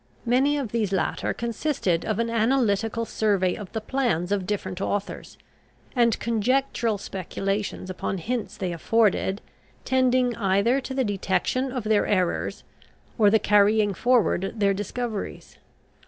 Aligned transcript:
Many 0.25 0.57
of 0.57 0.71
these 0.71 0.91
latter 0.91 1.31
consisted 1.31 2.05
of 2.05 2.17
an 2.17 2.27
analytical 2.27 3.05
survey 3.05 3.53
of 3.53 3.71
the 3.73 3.79
plans 3.81 4.31
of 4.31 4.47
different 4.47 4.81
authors 4.81 5.37
and 5.95 6.19
conjectural 6.19 6.97
speculations 6.97 7.87
upon 7.87 8.17
hints 8.17 8.57
they 8.57 8.73
afforded, 8.73 9.41
tending 9.85 10.35
either 10.37 10.81
to 10.81 10.95
the 10.95 11.03
detection 11.03 11.71
of 11.71 11.83
their 11.83 12.07
errors, 12.07 12.63
or 13.19 13.29
the 13.29 13.37
carrying 13.37 13.93
forward 13.93 14.55
their 14.57 14.73
discoveries. 14.73 15.59